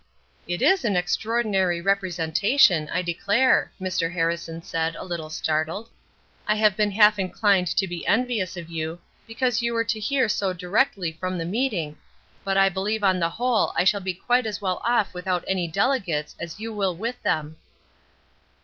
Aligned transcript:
"It 0.47 0.63
is 0.63 0.83
an 0.83 0.95
extraordinary 0.95 1.79
representation, 1.79 2.89
I 2.91 3.03
declare," 3.03 3.71
Mr. 3.79 4.11
Harrison 4.11 4.63
said, 4.63 4.95
a 4.95 5.03
little 5.03 5.29
startled. 5.29 5.91
"I 6.47 6.55
have 6.55 6.75
been 6.75 6.89
half 6.89 7.19
inclined 7.19 7.67
to 7.77 7.87
be 7.87 8.07
envious 8.07 8.57
of 8.57 8.67
you 8.71 8.99
because 9.27 9.61
you 9.61 9.75
were 9.75 9.83
to 9.83 9.99
hear 9.99 10.27
so 10.27 10.53
directly 10.53 11.11
from 11.11 11.37
the 11.37 11.45
meeting, 11.45 11.99
but 12.43 12.57
I 12.57 12.67
believe 12.67 13.03
on 13.03 13.19
the 13.19 13.29
whole 13.29 13.73
I 13.75 13.83
shall 13.83 14.01
be 14.01 14.15
quite 14.15 14.47
as 14.47 14.59
well 14.59 14.81
off 14.83 15.13
without 15.13 15.43
any 15.47 15.67
delegates 15.67 16.35
as 16.39 16.59
you 16.59 16.73
will 16.73 16.95
with 16.95 17.21
them." 17.21 17.57